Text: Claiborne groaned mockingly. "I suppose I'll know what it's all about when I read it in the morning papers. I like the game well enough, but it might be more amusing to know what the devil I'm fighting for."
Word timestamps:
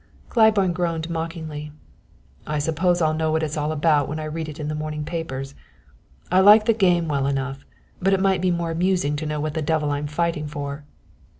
Claiborne 0.29 0.73
groaned 0.73 1.11
mockingly. 1.11 1.71
"I 2.47 2.57
suppose 2.57 3.03
I'll 3.03 3.13
know 3.13 3.31
what 3.31 3.43
it's 3.43 3.55
all 3.55 3.71
about 3.71 4.09
when 4.09 4.19
I 4.19 4.23
read 4.23 4.49
it 4.49 4.59
in 4.59 4.67
the 4.67 4.73
morning 4.73 5.05
papers. 5.05 5.53
I 6.31 6.39
like 6.39 6.65
the 6.65 6.73
game 6.73 7.07
well 7.07 7.27
enough, 7.27 7.67
but 8.01 8.11
it 8.11 8.19
might 8.19 8.41
be 8.41 8.49
more 8.49 8.71
amusing 8.71 9.15
to 9.17 9.27
know 9.27 9.39
what 9.39 9.53
the 9.53 9.61
devil 9.61 9.91
I'm 9.91 10.07
fighting 10.07 10.47
for." 10.47 10.85